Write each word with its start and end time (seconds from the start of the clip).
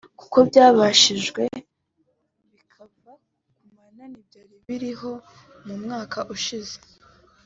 kuko 0.19 0.37
byagabanyijwe 0.49 1.41
bikava 2.55 3.11
ku 3.57 3.65
munani 3.75 4.17
byari 4.27 4.55
biriho 4.65 5.11
mu 5.65 5.75
mwaka 5.83 6.19
ushize 6.35 6.77